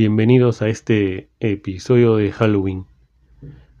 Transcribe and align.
Bienvenidos 0.00 0.62
a 0.62 0.68
este 0.70 1.28
episodio 1.40 2.16
de 2.16 2.32
Halloween. 2.32 2.86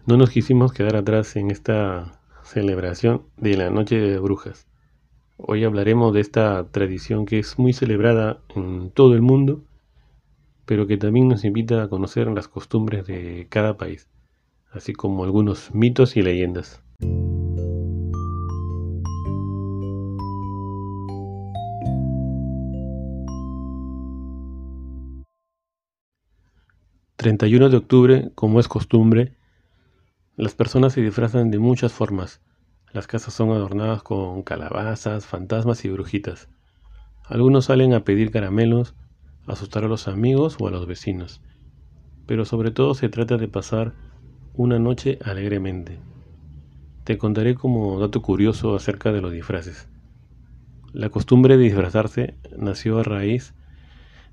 No 0.04 0.18
nos 0.18 0.28
quisimos 0.28 0.70
quedar 0.70 0.96
atrás 0.96 1.34
en 1.36 1.50
esta 1.50 2.20
celebración 2.42 3.22
de 3.38 3.56
la 3.56 3.70
Noche 3.70 3.96
de 3.96 4.18
Brujas. 4.18 4.66
Hoy 5.38 5.64
hablaremos 5.64 6.12
de 6.12 6.20
esta 6.20 6.70
tradición 6.70 7.24
que 7.24 7.38
es 7.38 7.58
muy 7.58 7.72
celebrada 7.72 8.38
en 8.54 8.90
todo 8.90 9.14
el 9.14 9.22
mundo, 9.22 9.62
pero 10.66 10.86
que 10.86 10.98
también 10.98 11.26
nos 11.26 11.42
invita 11.46 11.82
a 11.82 11.88
conocer 11.88 12.26
las 12.26 12.48
costumbres 12.48 13.06
de 13.06 13.46
cada 13.48 13.78
país, 13.78 14.06
así 14.72 14.92
como 14.92 15.24
algunos 15.24 15.74
mitos 15.74 16.18
y 16.18 16.22
leyendas. 16.22 16.82
31 27.20 27.68
de 27.68 27.76
octubre, 27.76 28.30
como 28.34 28.60
es 28.60 28.66
costumbre, 28.66 29.34
las 30.36 30.54
personas 30.54 30.94
se 30.94 31.02
disfrazan 31.02 31.50
de 31.50 31.58
muchas 31.58 31.92
formas. 31.92 32.40
Las 32.94 33.06
casas 33.06 33.34
son 33.34 33.50
adornadas 33.50 34.02
con 34.02 34.42
calabazas, 34.42 35.26
fantasmas 35.26 35.84
y 35.84 35.90
brujitas. 35.90 36.48
Algunos 37.26 37.66
salen 37.66 37.92
a 37.92 38.04
pedir 38.04 38.30
caramelos, 38.30 38.94
asustar 39.46 39.84
a 39.84 39.88
los 39.88 40.08
amigos 40.08 40.56
o 40.60 40.66
a 40.66 40.70
los 40.70 40.86
vecinos. 40.86 41.42
Pero 42.24 42.46
sobre 42.46 42.70
todo 42.70 42.94
se 42.94 43.10
trata 43.10 43.36
de 43.36 43.48
pasar 43.48 43.92
una 44.54 44.78
noche 44.78 45.18
alegremente. 45.22 45.98
Te 47.04 47.18
contaré 47.18 47.54
como 47.54 48.00
dato 48.00 48.22
curioso 48.22 48.74
acerca 48.74 49.12
de 49.12 49.20
los 49.20 49.30
disfraces. 49.30 49.90
La 50.94 51.10
costumbre 51.10 51.58
de 51.58 51.64
disfrazarse 51.64 52.38
nació 52.56 52.98
a 52.98 53.02
raíz 53.02 53.52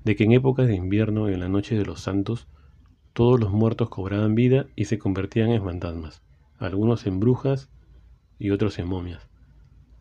de 0.04 0.16
que 0.16 0.24
en 0.24 0.32
épocas 0.32 0.66
de 0.68 0.74
invierno, 0.74 1.28
en 1.28 1.40
la 1.40 1.50
noche 1.50 1.76
de 1.76 1.84
los 1.84 2.00
santos, 2.00 2.48
todos 3.12 3.40
los 3.40 3.52
muertos 3.52 3.88
cobraban 3.88 4.34
vida 4.34 4.66
y 4.76 4.86
se 4.86 4.98
convertían 4.98 5.50
en 5.50 5.64
fantasmas, 5.64 6.22
algunos 6.58 7.06
en 7.06 7.20
brujas 7.20 7.70
y 8.38 8.50
otros 8.50 8.78
en 8.78 8.88
momias. 8.88 9.28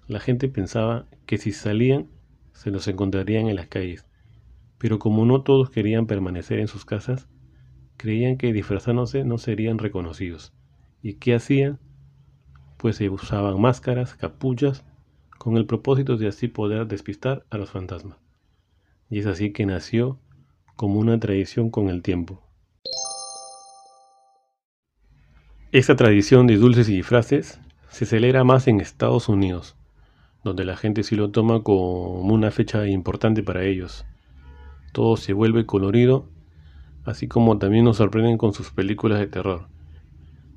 La 0.08 0.20
gente 0.20 0.48
pensaba 0.48 1.06
que 1.26 1.38
si 1.38 1.52
salían 1.52 2.08
se 2.54 2.72
los 2.72 2.88
encontrarían 2.88 3.48
en 3.48 3.56
las 3.56 3.68
calles, 3.68 4.06
pero 4.78 5.00
como 5.00 5.26
no 5.26 5.42
todos 5.42 5.70
querían 5.70 6.08
permanecer 6.08 6.60
en 6.60 6.68
sus 6.68 6.86
casas, 6.86 7.28
creían 7.98 8.38
que 8.38 8.54
disfrazándose 8.54 9.24
no 9.24 9.38
serían 9.38 9.80
reconocidos. 9.80 10.54
¿Y 11.02 11.16
qué 11.16 11.36
hacían? 11.36 11.80
Pues 12.78 12.98
se 12.98 13.10
usaban 13.10 13.60
máscaras, 13.60 14.16
capuchas, 14.16 14.86
con 15.38 15.58
el 15.58 15.66
propósito 15.66 16.18
de 16.18 16.28
así 16.28 16.48
poder 16.48 16.88
despistar 16.88 17.46
a 17.50 17.58
los 17.58 17.72
fantasmas. 17.72 18.18
Y 19.10 19.20
es 19.20 19.26
así 19.26 19.52
que 19.52 19.66
nació 19.66 20.20
como 20.76 21.00
una 21.00 21.20
tradición 21.20 21.70
con 21.70 21.90
el 21.90 22.02
tiempo. 22.02 22.47
Esta 25.78 25.96
tradición 25.96 26.48
de 26.48 26.58
dulces 26.58 26.90
y 26.90 26.96
disfraces 26.96 27.62
se 27.90 28.08
celebra 28.08 28.44
más 28.44 28.68
en 28.68 28.80
Estados 28.80 29.30
Unidos, 29.30 29.76
donde 30.44 30.66
la 30.66 30.76
gente 30.76 31.04
sí 31.04 31.16
lo 31.16 31.30
toma 31.30 31.62
como 31.62 32.22
una 32.22 32.50
fecha 32.50 32.88
importante 32.88 33.44
para 33.44 33.64
ellos. 33.64 34.04
Todo 34.92 35.18
se 35.18 35.34
vuelve 35.34 35.68
colorido, 35.68 36.32
así 37.06 37.28
como 37.28 37.60
también 37.60 37.86
nos 37.86 37.98
sorprenden 37.98 38.40
con 38.40 38.54
sus 38.54 38.72
películas 38.72 39.20
de 39.20 39.28
terror. 39.28 39.68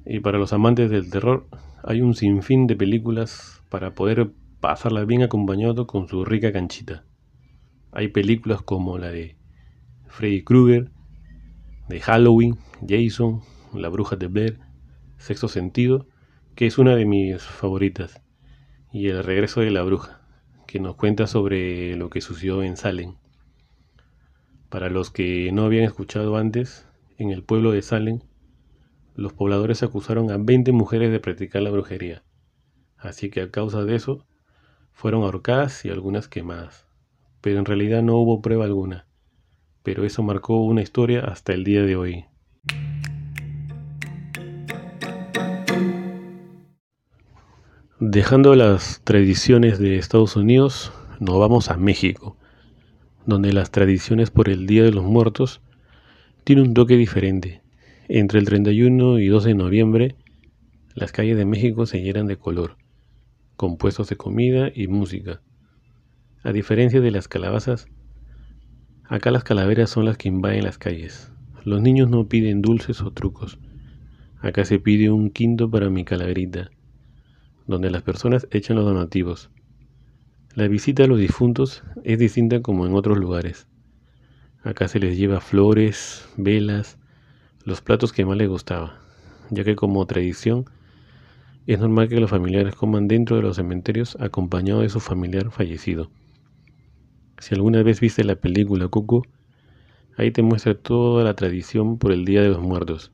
Y 0.07 0.21
para 0.21 0.39
los 0.39 0.55
amantes 0.55 0.89
del 0.89 1.11
terror, 1.11 1.47
hay 1.85 2.01
un 2.01 2.15
sinfín 2.15 2.67
de 2.67 2.77
películas 2.77 3.63
para 3.69 3.95
poder 3.95 4.31
pasarla 4.59 5.05
bien 5.05 5.23
acompañado 5.23 5.87
con 5.87 6.09
su 6.09 6.25
rica 6.25 6.51
canchita. 6.51 7.05
Hay 7.93 8.09
películas 8.09 8.63
como 8.63 8.97
la 8.97 9.11
de 9.11 9.37
Freddy 10.07 10.43
Krueger, 10.45 10.91
de 11.91 12.01
Halloween, 12.01 12.57
Jason, 12.89 13.43
La 13.75 13.91
Bruja 13.91 14.17
de 14.17 14.27
Blair, 14.27 14.70
Sexto 15.21 15.49
Sentido, 15.49 16.07
que 16.55 16.67
es 16.67 16.79
una 16.79 16.97
de 16.97 17.05
mis 17.05 17.43
favoritas, 17.43 18.23
y 18.91 19.09
El 19.09 19.23
regreso 19.23 19.61
de 19.61 19.71
la 19.71 19.83
bruja, 19.83 20.23
que 20.67 20.81
nos 20.81 20.97
cuenta 20.97 21.27
sobre 21.27 21.95
lo 21.95 22.09
que 22.09 22.23
sucedió 22.23 22.63
en 22.63 22.79
Salem. 22.79 23.17
Para 24.71 24.89
los 24.89 25.11
que 25.11 25.53
no 25.53 25.65
habían 25.65 25.85
escuchado 25.85 26.39
antes, 26.39 26.89
en 27.19 27.29
el 27.29 27.43
pueblo 27.43 27.71
de 27.71 27.83
Salem, 27.83 28.21
los 29.15 29.35
pobladores 29.35 29.83
acusaron 29.83 30.31
a 30.31 30.39
20 30.39 30.73
mujeres 30.73 31.13
de 31.13 31.21
practicar 31.21 31.61
la 31.61 31.71
brujería, 31.71 32.23
así 32.97 33.29
que 33.29 33.43
a 33.43 33.51
causa 33.51 33.85
de 33.85 33.97
eso 33.97 34.25
fueron 34.91 35.23
ahorcadas 35.23 35.85
y 35.85 35.91
algunas 35.91 36.29
quemadas. 36.29 36.87
Pero 37.43 37.59
en 37.59 37.67
realidad 37.67 38.03
no 38.03 38.17
hubo 38.17 38.41
prueba 38.41 38.65
alguna, 38.65 39.07
pero 39.83 40.07
eso 40.07 40.23
marcó 40.23 40.65
una 40.65 40.81
historia 40.81 41.21
hasta 41.27 41.53
el 41.53 41.63
día 41.63 41.83
de 41.83 41.97
hoy. 41.97 42.30
Dejando 48.03 48.55
las 48.55 49.03
tradiciones 49.05 49.79
de 49.79 49.99
Estados 49.99 50.35
Unidos, 50.35 50.91
nos 51.19 51.39
vamos 51.39 51.69
a 51.69 51.77
México, 51.77 52.39
donde 53.27 53.53
las 53.53 53.71
tradiciones 53.71 54.31
por 54.31 54.49
el 54.49 54.67
Día 54.67 54.85
de 54.85 54.91
los 54.91 55.05
Muertos 55.05 55.61
tienen 56.43 56.69
un 56.69 56.73
toque 56.73 56.97
diferente. 56.97 57.61
Entre 58.09 58.39
el 58.39 58.47
31 58.47 59.19
y 59.19 59.27
2 59.27 59.45
de 59.45 59.55
noviembre, 59.55 60.17
las 60.95 61.13
calles 61.13 61.37
de 61.37 61.45
México 61.45 61.85
se 61.85 62.01
llenan 62.01 62.27
de 62.27 62.39
color, 62.39 62.79
con 63.57 63.77
puestos 63.77 64.09
de 64.09 64.17
comida 64.17 64.71
y 64.75 64.87
música. 64.87 65.43
A 66.43 66.53
diferencia 66.53 67.03
de 67.03 67.11
las 67.11 67.29
calabazas, 67.29 67.87
acá 69.05 69.31
las 69.31 69.45
calaveras 69.45 69.91
son 69.91 70.07
las 70.07 70.17
que 70.17 70.29
invaden 70.29 70.65
las 70.65 70.79
calles. 70.79 71.31
Los 71.65 71.83
niños 71.83 72.09
no 72.09 72.27
piden 72.29 72.63
dulces 72.63 73.03
o 73.03 73.11
trucos. 73.11 73.59
Acá 74.39 74.65
se 74.65 74.79
pide 74.79 75.11
un 75.11 75.29
quinto 75.29 75.71
para 75.71 75.91
mi 75.91 76.07
calaverita 76.07 76.71
donde 77.71 77.89
las 77.89 78.03
personas 78.03 78.49
echan 78.51 78.75
los 78.75 78.85
donativos. 78.85 79.49
La 80.57 80.67
visita 80.67 81.05
a 81.05 81.07
los 81.07 81.21
difuntos 81.21 81.85
es 82.03 82.19
distinta 82.19 82.61
como 82.63 82.85
en 82.85 82.95
otros 82.95 83.17
lugares. 83.17 83.69
Acá 84.65 84.89
se 84.89 84.99
les 84.99 85.17
lleva 85.17 85.41
flores, 85.41 86.29
velas, 86.37 86.99
los 87.65 87.81
platos 87.81 88.13
que 88.13 88.25
más 88.25 88.37
les 88.37 88.49
gustaba, 88.49 88.99
ya 89.51 89.63
que 89.63 89.77
como 89.77 90.05
tradición 90.07 90.65
es 91.69 91.79
normal 91.79 92.09
que 92.09 92.19
los 92.19 92.31
familiares 92.31 92.75
coman 92.75 93.07
dentro 93.07 93.37
de 93.37 93.43
los 93.43 93.55
cementerios 93.55 94.17
acompañados 94.19 94.83
de 94.83 94.89
su 94.89 94.99
familiar 94.99 95.53
fallecido. 95.53 96.11
Si 97.39 97.55
alguna 97.55 97.85
vez 97.85 98.01
viste 98.01 98.25
la 98.25 98.35
película 98.35 98.89
Cucu, 98.89 99.23
ahí 100.17 100.33
te 100.33 100.43
muestra 100.43 100.75
toda 100.75 101.23
la 101.23 101.35
tradición 101.35 101.99
por 101.99 102.11
el 102.11 102.25
Día 102.25 102.43
de 102.43 102.49
los 102.49 102.61
Muertos. 102.61 103.13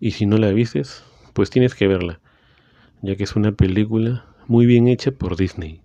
Y 0.00 0.10
si 0.10 0.26
no 0.26 0.36
la 0.36 0.52
vistes, 0.52 1.02
pues 1.32 1.48
tienes 1.48 1.74
que 1.74 1.88
verla 1.88 2.20
ya 3.06 3.14
que 3.14 3.24
es 3.24 3.36
una 3.36 3.52
película 3.52 4.26
muy 4.48 4.66
bien 4.66 4.88
hecha 4.88 5.12
por 5.12 5.36
Disney. 5.36 5.80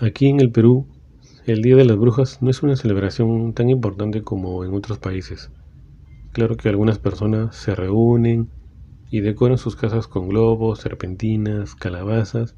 Aquí 0.00 0.26
en 0.26 0.40
el 0.40 0.50
Perú, 0.50 0.88
el 1.46 1.62
Día 1.62 1.76
de 1.76 1.84
las 1.84 1.96
Brujas 1.96 2.42
no 2.42 2.50
es 2.50 2.62
una 2.64 2.74
celebración 2.74 3.52
tan 3.52 3.70
importante 3.70 4.22
como 4.22 4.64
en 4.64 4.74
otros 4.74 4.98
países. 4.98 5.50
Claro 6.32 6.56
que 6.56 6.68
algunas 6.68 6.98
personas 6.98 7.54
se 7.54 7.76
reúnen 7.76 8.48
y 9.10 9.20
decoran 9.20 9.58
sus 9.58 9.76
casas 9.76 10.08
con 10.08 10.28
globos, 10.28 10.80
serpentinas, 10.80 11.76
calabazas 11.76 12.56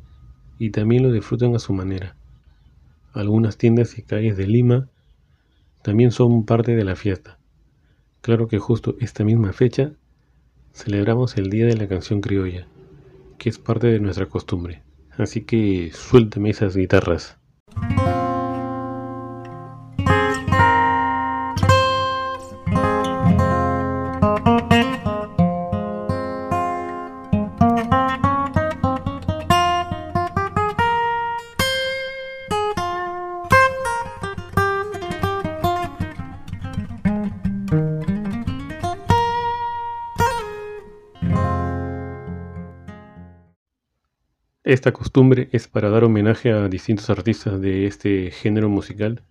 y 0.59 0.71
también 0.71 1.03
lo 1.03 1.13
disfrutan 1.13 1.55
a 1.55 1.59
su 1.59 1.75
manera. 1.75 2.17
Algunas 3.13 3.59
tiendas 3.59 3.99
y 3.99 4.03
calles 4.03 4.39
de 4.39 4.47
Lima 4.47 4.89
también 5.83 6.13
son 6.13 6.47
parte 6.47 6.75
de 6.75 6.85
la 6.85 6.97
fiesta. 6.97 7.39
Claro 8.25 8.49
que 8.49 8.59
justo 8.59 8.97
esta 9.00 9.23
misma 9.23 9.53
fecha 9.53 9.93
celebramos 10.73 11.37
el 11.37 11.50
Día 11.50 11.67
de 11.67 11.76
la 11.76 11.87
Canción 11.87 12.23
Criolla, 12.23 12.67
que 13.37 13.50
es 13.50 13.59
parte 13.59 13.88
de 13.88 14.00
nuestra 14.00 14.25
costumbre. 14.25 14.82
Así 15.19 15.43
que 15.43 15.91
suélteme 15.93 16.49
esas 16.49 16.75
guitarras. 16.75 17.37
Esta 44.65 44.93
costumbre 44.93 45.51
es 45.53 45.69
para 45.69 45.91
dar 45.91 46.05
homenaje 46.05 46.51
a 46.51 46.69
distintos 46.69 47.11
artistas 47.11 47.61
de 47.61 47.87
este 47.87 48.31
género 48.31 48.71
musical, 48.71 49.23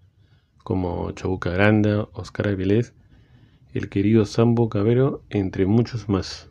como 0.64 1.12
Chabuca 1.14 1.50
Granda, 1.50 2.08
Oscar 2.14 2.50
Avilés, 2.50 2.94
el 3.74 3.90
querido 3.90 4.28
Sambo 4.28 4.70
Cabero, 4.70 5.24
entre 5.32 5.66
muchos 5.66 6.08
más. 6.08 6.50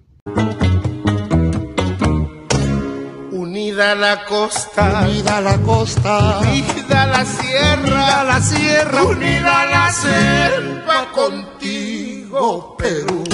Unida 3.31 3.95
la 3.95 4.25
costa, 4.25 5.07
unida 5.09 5.41
la 5.41 5.59
costa, 5.59 6.41
unida 6.41 6.73
unida 6.75 7.07
la 7.07 7.25
sierra, 7.25 8.25
la 8.25 8.41
sierra, 8.41 9.03
unida 9.05 9.65
la 9.67 9.93
selva 9.93 11.13
contigo, 11.13 12.77
Perú. 12.77 13.32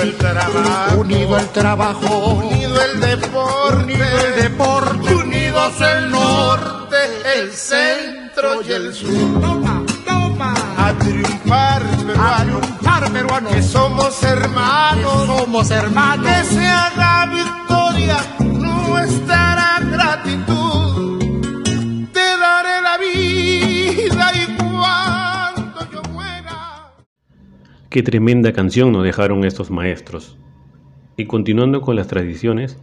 Unido 0.00 0.12
el 0.12 0.16
trabajo, 0.16 0.98
unido 0.98 1.36
el 1.36 1.48
trabajo, 1.48 2.28
unido 2.28 2.80
el 2.80 3.00
deporte, 3.00 3.84
unido 3.84 4.04
el 4.04 4.42
deporte, 4.42 5.14
unidos 5.14 5.80
el 5.82 6.10
norte, 6.10 6.96
el 7.36 7.52
centro 7.52 8.62
y 8.66 8.72
el 8.72 8.94
sur. 8.94 9.10
Toma, 9.42 9.84
toma. 10.06 10.54
A 10.78 10.94
triunfar, 10.94 11.82
peruano, 11.82 12.22
a 12.22 12.42
triunfar, 12.44 13.12
peruano. 13.12 13.50
Que 13.50 13.62
somos 13.62 14.22
hermanos, 14.22 15.20
que 15.20 15.26
somos 15.26 15.70
hermanos. 15.70 16.26
Que 16.26 16.44
se 16.44 16.66
haga 16.66 17.26
victoria 17.26 18.16
nuestra 18.38 19.80
gratitud. 19.82 20.79
Qué 27.90 28.04
tremenda 28.04 28.52
canción 28.52 28.92
nos 28.92 29.02
dejaron 29.02 29.42
estos 29.44 29.72
maestros. 29.72 30.38
Y 31.16 31.24
continuando 31.26 31.80
con 31.80 31.96
las 31.96 32.06
tradiciones, 32.06 32.78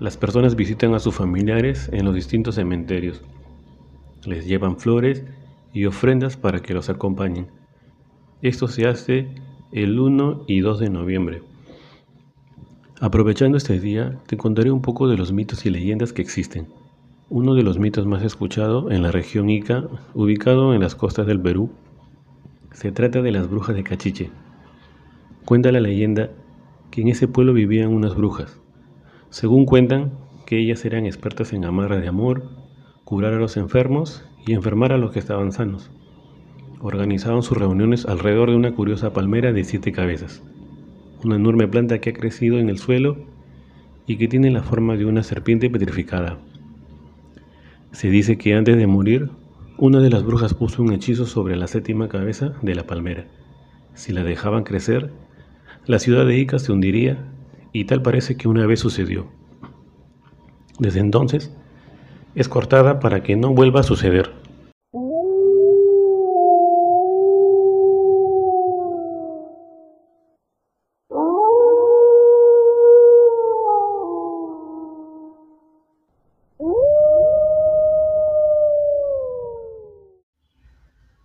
las 0.00 0.16
personas 0.16 0.56
visitan 0.56 0.94
a 0.94 0.98
sus 0.98 1.14
familiares 1.14 1.88
en 1.92 2.04
los 2.04 2.12
distintos 2.12 2.56
cementerios. 2.56 3.22
Les 4.24 4.48
llevan 4.48 4.76
flores 4.76 5.24
y 5.72 5.84
ofrendas 5.84 6.36
para 6.36 6.58
que 6.58 6.74
los 6.74 6.88
acompañen. 6.88 7.46
Esto 8.42 8.66
se 8.66 8.88
hace 8.88 9.28
el 9.70 10.00
1 10.00 10.46
y 10.48 10.58
2 10.58 10.80
de 10.80 10.90
noviembre. 10.90 11.42
Aprovechando 12.98 13.58
este 13.58 13.78
día, 13.78 14.18
te 14.26 14.36
contaré 14.36 14.72
un 14.72 14.82
poco 14.82 15.06
de 15.06 15.16
los 15.16 15.30
mitos 15.30 15.66
y 15.66 15.70
leyendas 15.70 16.12
que 16.12 16.22
existen. 16.22 16.66
Uno 17.30 17.54
de 17.54 17.62
los 17.62 17.78
mitos 17.78 18.06
más 18.06 18.24
escuchados 18.24 18.90
en 18.90 19.04
la 19.04 19.12
región 19.12 19.50
Ica, 19.50 19.84
ubicado 20.14 20.74
en 20.74 20.80
las 20.80 20.96
costas 20.96 21.28
del 21.28 21.40
Perú, 21.40 21.70
se 22.72 22.90
trata 22.90 23.22
de 23.22 23.30
las 23.30 23.48
brujas 23.48 23.76
de 23.76 23.84
Cachiche. 23.84 24.32
Cuenta 25.48 25.72
la 25.72 25.80
leyenda 25.80 26.28
que 26.90 27.00
en 27.00 27.08
ese 27.08 27.26
pueblo 27.26 27.54
vivían 27.54 27.88
unas 27.88 28.14
brujas. 28.14 28.60
Según 29.30 29.64
cuentan, 29.64 30.12
que 30.44 30.58
ellas 30.58 30.84
eran 30.84 31.06
expertas 31.06 31.54
en 31.54 31.64
amarras 31.64 32.02
de 32.02 32.08
amor, 32.08 32.50
curar 33.04 33.32
a 33.32 33.38
los 33.38 33.56
enfermos 33.56 34.28
y 34.46 34.52
enfermar 34.52 34.92
a 34.92 34.98
los 34.98 35.10
que 35.10 35.20
estaban 35.20 35.52
sanos. 35.52 35.90
Organizaban 36.82 37.42
sus 37.42 37.56
reuniones 37.56 38.04
alrededor 38.04 38.50
de 38.50 38.56
una 38.56 38.74
curiosa 38.74 39.14
palmera 39.14 39.54
de 39.54 39.64
siete 39.64 39.90
cabezas 39.90 40.42
una 41.24 41.36
enorme 41.36 41.66
planta 41.66 41.98
que 41.98 42.10
ha 42.10 42.12
crecido 42.12 42.58
en 42.58 42.68
el 42.68 42.78
suelo 42.78 43.16
y 44.06 44.18
que 44.18 44.28
tiene 44.28 44.50
la 44.50 44.62
forma 44.62 44.96
de 44.96 45.06
una 45.06 45.22
serpiente 45.22 45.70
petrificada. 45.70 46.38
Se 47.92 48.10
dice 48.10 48.36
que 48.36 48.54
antes 48.54 48.76
de 48.76 48.86
morir, 48.86 49.30
una 49.78 50.00
de 50.00 50.10
las 50.10 50.24
brujas 50.24 50.52
puso 50.52 50.82
un 50.82 50.92
hechizo 50.92 51.26
sobre 51.26 51.56
la 51.56 51.66
séptima 51.66 52.08
cabeza 52.08 52.52
de 52.62 52.74
la 52.74 52.84
palmera. 52.84 53.26
Si 53.94 54.12
la 54.12 54.22
dejaban 54.22 54.64
crecer, 54.64 55.10
la 55.88 55.98
ciudad 55.98 56.26
de 56.26 56.36
Ica 56.36 56.58
se 56.58 56.70
hundiría 56.70 57.16
y 57.72 57.86
tal 57.86 58.02
parece 58.02 58.36
que 58.36 58.46
una 58.46 58.66
vez 58.66 58.78
sucedió. 58.78 59.26
Desde 60.78 61.00
entonces, 61.00 61.50
es 62.34 62.46
cortada 62.46 63.00
para 63.00 63.22
que 63.22 63.36
no 63.36 63.54
vuelva 63.54 63.80
a 63.80 63.82
suceder. 63.82 64.30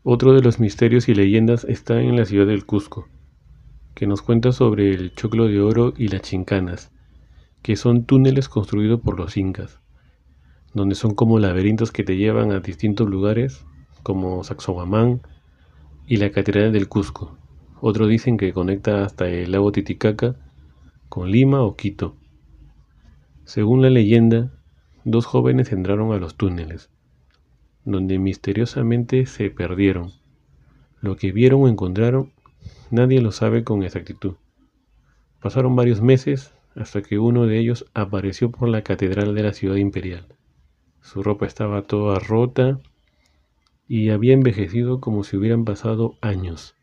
Otro 0.06 0.34
de 0.34 0.42
los 0.42 0.60
misterios 0.62 1.10
y 1.10 1.16
leyendas 1.16 1.66
está 1.66 2.02
en 2.02 2.16
la 2.16 2.24
ciudad 2.24 2.46
del 2.46 2.66
Cusco, 2.66 3.08
que 3.94 4.08
nos 4.08 4.22
cuenta 4.22 4.52
sobre 4.52 4.92
el 4.92 5.14
choclo 5.14 5.48
de 5.48 5.62
oro 5.62 5.94
y 5.98 6.08
las 6.08 6.22
chincanas, 6.22 6.92
que 7.62 7.76
son 7.76 8.06
túneles 8.06 8.50
construidos 8.50 9.00
por 9.02 9.18
los 9.18 9.38
incas, 9.38 9.80
donde 10.74 10.96
son 10.96 11.16
como 11.16 11.40
laberintos 11.40 11.92
que 11.92 12.04
te 12.04 12.18
llevan 12.18 12.52
a 12.52 12.60
distintos 12.60 13.10
lugares, 13.10 13.66
como 14.04 14.44
Sacsayhuamán 14.44 15.22
y 16.08 16.18
la 16.18 16.32
Catedral 16.32 16.74
del 16.74 16.90
Cusco. 16.90 17.38
Otros 17.80 18.10
dicen 18.10 18.38
que 18.38 18.54
conecta 18.54 19.06
hasta 19.06 19.28
el 19.30 19.52
lago 19.52 19.72
Titicaca 19.72 20.36
con 21.10 21.32
Lima 21.32 21.62
o 21.62 21.76
Quito. 21.76 22.16
Según 23.46 23.82
la 23.82 23.90
leyenda, 23.90 24.52
dos 25.06 25.26
jóvenes 25.26 25.72
entraron 25.72 26.12
a 26.12 26.18
los 26.18 26.36
túneles, 26.36 26.90
donde 27.86 28.20
misteriosamente 28.20 29.26
se 29.26 29.50
perdieron. 29.50 30.12
Lo 31.02 31.16
que 31.18 31.32
vieron 31.32 31.64
o 31.64 31.68
encontraron, 31.68 32.33
nadie 32.94 33.22
lo 33.22 33.32
sabe 33.32 33.64
con 33.64 33.84
exactitud. 33.84 34.36
Pasaron 35.42 35.76
varios 35.76 36.02
meses 36.02 36.54
hasta 36.76 37.02
que 37.02 37.20
uno 37.20 37.46
de 37.46 37.60
ellos 37.60 37.86
apareció 37.94 38.52
por 38.52 38.70
la 38.70 38.84
catedral 38.84 39.36
de 39.36 39.44
la 39.44 39.54
ciudad 39.54 39.76
imperial. 39.76 40.28
Su 41.02 41.24
ropa 41.24 41.46
estaba 41.46 41.82
toda 41.82 42.20
rota 42.20 42.80
y 43.88 44.10
había 44.10 44.34
envejecido 44.34 45.02
como 45.02 45.24
si 45.24 45.36
hubieran 45.36 45.66
pasado 45.66 46.16
años. 46.22 46.76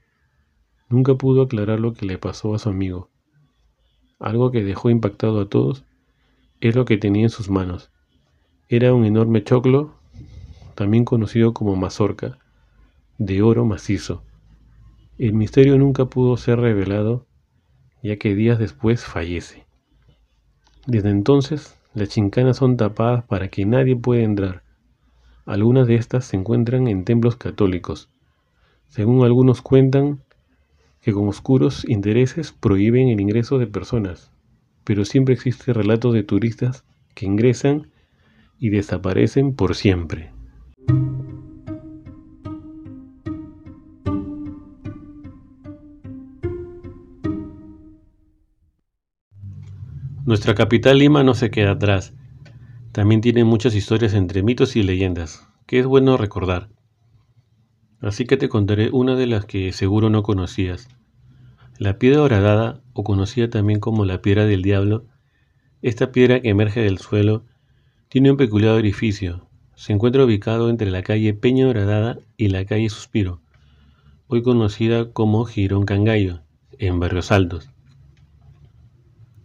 Nunca 0.88 1.14
pudo 1.14 1.42
aclarar 1.42 1.80
lo 1.80 1.94
que 1.94 2.06
le 2.06 2.18
pasó 2.18 2.54
a 2.54 2.58
su 2.58 2.68
amigo. 2.68 3.08
Algo 4.18 4.50
que 4.50 4.64
dejó 4.64 4.90
impactado 4.90 5.40
a 5.40 5.48
todos 5.48 5.84
es 6.60 6.74
lo 6.74 6.84
que 6.84 6.98
tenía 6.98 7.22
en 7.22 7.30
sus 7.30 7.48
manos. 7.48 7.90
Era 8.68 8.92
un 8.92 9.04
enorme 9.04 9.42
choclo 9.42 9.94
también 10.74 11.04
conocido 11.04 11.54
como 11.54 11.76
mazorca, 11.76 12.38
de 13.18 13.42
oro 13.42 13.64
macizo. 13.64 14.22
El 15.20 15.34
misterio 15.34 15.76
nunca 15.76 16.06
pudo 16.06 16.38
ser 16.38 16.60
revelado, 16.60 17.26
ya 18.02 18.16
que 18.16 18.34
días 18.34 18.58
después 18.58 19.04
fallece. 19.04 19.66
Desde 20.86 21.10
entonces, 21.10 21.76
las 21.92 22.08
chincanas 22.08 22.56
son 22.56 22.78
tapadas 22.78 23.24
para 23.24 23.48
que 23.48 23.66
nadie 23.66 23.94
pueda 23.96 24.22
entrar. 24.22 24.62
Algunas 25.44 25.86
de 25.88 25.96
estas 25.96 26.24
se 26.24 26.38
encuentran 26.38 26.88
en 26.88 27.04
templos 27.04 27.36
católicos. 27.36 28.08
Según 28.88 29.22
algunos 29.22 29.60
cuentan, 29.60 30.22
que 31.02 31.12
con 31.12 31.28
oscuros 31.28 31.86
intereses 31.86 32.52
prohíben 32.52 33.10
el 33.10 33.20
ingreso 33.20 33.58
de 33.58 33.66
personas, 33.66 34.32
pero 34.84 35.04
siempre 35.04 35.34
existe 35.34 35.74
relatos 35.74 36.14
de 36.14 36.22
turistas 36.22 36.82
que 37.14 37.26
ingresan 37.26 37.90
y 38.58 38.70
desaparecen 38.70 39.54
por 39.54 39.76
siempre. 39.76 40.32
Nuestra 50.30 50.54
capital 50.54 51.00
Lima 51.00 51.24
no 51.24 51.34
se 51.34 51.50
queda 51.50 51.72
atrás. 51.72 52.14
También 52.92 53.20
tiene 53.20 53.42
muchas 53.42 53.74
historias 53.74 54.14
entre 54.14 54.44
mitos 54.44 54.76
y 54.76 54.84
leyendas, 54.84 55.44
que 55.66 55.80
es 55.80 55.86
bueno 55.86 56.16
recordar. 56.16 56.68
Así 58.00 58.26
que 58.26 58.36
te 58.36 58.48
contaré 58.48 58.90
una 58.92 59.16
de 59.16 59.26
las 59.26 59.44
que 59.44 59.72
seguro 59.72 60.08
no 60.08 60.22
conocías. 60.22 60.86
La 61.78 61.98
piedra 61.98 62.22
horadada, 62.22 62.80
o 62.92 63.02
conocida 63.02 63.50
también 63.50 63.80
como 63.80 64.04
la 64.04 64.22
piedra 64.22 64.46
del 64.46 64.62
diablo, 64.62 65.04
esta 65.82 66.12
piedra 66.12 66.40
que 66.40 66.50
emerge 66.50 66.78
del 66.78 66.98
suelo, 66.98 67.44
tiene 68.08 68.30
un 68.30 68.36
peculiar 68.36 68.76
orificio. 68.76 69.48
Se 69.74 69.92
encuentra 69.92 70.24
ubicado 70.24 70.70
entre 70.70 70.92
la 70.92 71.02
calle 71.02 71.34
Peña 71.34 71.66
Horadada 71.66 72.20
y 72.36 72.50
la 72.50 72.64
calle 72.66 72.88
Suspiro, 72.88 73.40
hoy 74.28 74.44
conocida 74.44 75.10
como 75.10 75.44
Girón 75.44 75.86
Cangallo, 75.86 76.42
en 76.78 77.00
Barrios 77.00 77.32
Altos. 77.32 77.68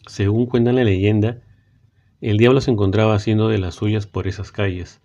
Según 0.08 0.46
cuenta 0.46 0.72
la 0.72 0.84
leyenda, 0.84 1.42
el 2.22 2.38
diablo 2.38 2.62
se 2.62 2.72
encontraba 2.72 3.16
haciendo 3.16 3.50
de 3.50 3.58
las 3.58 3.76
suyas 3.76 4.08
por 4.08 4.28
esas 4.28 4.52
calles, 4.52 5.02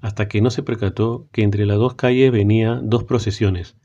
hasta 0.00 0.28
que 0.28 0.40
no 0.40 0.50
se 0.50 0.62
percató 0.62 1.28
que 1.32 1.42
entre 1.42 1.66
las 1.66 1.78
dos 1.78 1.94
calles 1.94 2.30
venía 2.32 2.80
dos 2.82 3.04
procesiones, 3.04 3.76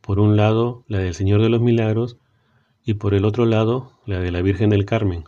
por 0.00 0.18
un 0.18 0.36
lado 0.36 0.84
la 0.86 0.98
del 0.98 1.14
Señor 1.14 1.42
de 1.42 1.48
los 1.48 1.60
Milagros 1.60 2.18
y 2.84 2.94
por 2.94 3.14
el 3.14 3.24
otro 3.24 3.46
lado 3.46 3.92
la 4.06 4.20
de 4.20 4.30
la 4.30 4.42
Virgen 4.42 4.70
del 4.70 4.84
Carmen. 4.84 5.24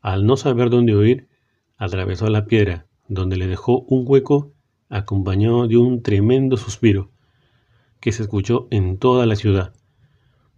Al 0.00 0.24
no 0.24 0.36
saber 0.36 0.70
dónde 0.70 0.96
huir, 0.96 1.28
atravesó 1.76 2.28
la 2.28 2.46
piedra, 2.46 2.86
donde 3.08 3.36
le 3.36 3.46
dejó 3.46 3.80
un 3.88 4.04
hueco 4.06 4.52
acompañado 4.88 5.66
de 5.66 5.76
un 5.76 6.02
tremendo 6.02 6.56
suspiro 6.56 7.10
que 8.00 8.12
se 8.12 8.22
escuchó 8.22 8.68
en 8.70 8.98
toda 8.98 9.26
la 9.26 9.36
ciudad. 9.36 9.74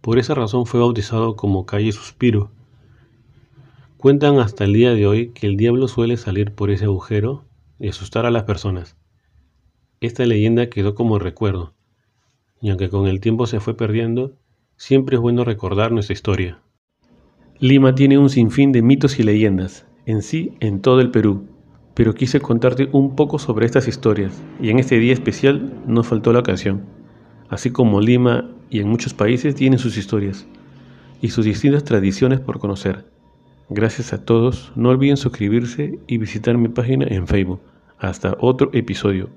Por 0.01 0.17
esa 0.17 0.33
razón 0.33 0.65
fue 0.65 0.79
bautizado 0.79 1.35
como 1.35 1.65
calle 1.65 1.91
Suspiro. 1.91 2.51
Cuentan 3.97 4.39
hasta 4.39 4.63
el 4.63 4.71
día 4.71 4.93
de 4.93 5.05
hoy 5.05 5.31
que 5.31 5.45
el 5.45 5.57
diablo 5.57 5.89
suele 5.89 6.15
salir 6.15 6.53
por 6.53 6.71
ese 6.71 6.85
agujero 6.85 7.43
y 7.79 7.89
asustar 7.89 8.25
a 8.25 8.31
las 8.31 8.43
personas. 8.43 8.95
Esta 9.99 10.25
leyenda 10.25 10.69
quedó 10.69 10.95
como 10.95 11.19
recuerdo, 11.19 11.73
y 12.61 12.69
aunque 12.69 12.89
con 12.89 13.07
el 13.07 13.19
tiempo 13.19 13.45
se 13.45 13.59
fue 13.59 13.75
perdiendo, 13.75 14.31
siempre 14.77 15.17
es 15.17 15.21
bueno 15.21 15.43
recordar 15.43 15.91
nuestra 15.91 16.13
historia. 16.13 16.61
Lima 17.59 17.93
tiene 17.93 18.17
un 18.17 18.29
sinfín 18.29 18.71
de 18.71 18.81
mitos 18.81 19.19
y 19.19 19.23
leyendas, 19.23 19.85
en 20.05 20.21
sí 20.21 20.53
en 20.61 20.79
todo 20.79 21.01
el 21.01 21.11
Perú, 21.11 21.45
pero 21.93 22.13
quise 22.15 22.39
contarte 22.39 22.87
un 22.93 23.17
poco 23.17 23.37
sobre 23.37 23.65
estas 23.65 23.89
historias 23.89 24.41
y 24.61 24.69
en 24.69 24.79
este 24.79 24.97
día 24.97 25.11
especial 25.11 25.73
no 25.85 26.03
faltó 26.03 26.31
la 26.31 26.39
ocasión. 26.39 26.85
Así 27.49 27.71
como 27.71 27.99
Lima 27.99 28.49
y 28.69 28.79
en 28.79 28.89
muchos 28.89 29.13
países 29.13 29.55
tienen 29.55 29.79
sus 29.79 29.97
historias 29.97 30.45
y 31.21 31.29
sus 31.29 31.45
distintas 31.45 31.83
tradiciones 31.83 32.39
por 32.39 32.59
conocer. 32.59 33.05
Gracias 33.69 34.13
a 34.13 34.23
todos, 34.23 34.71
no 34.75 34.89
olviden 34.89 35.17
suscribirse 35.17 35.99
y 36.07 36.17
visitar 36.17 36.57
mi 36.57 36.69
página 36.69 37.05
en 37.07 37.27
Facebook. 37.27 37.61
Hasta 37.99 38.35
otro 38.39 38.69
episodio. 38.73 39.29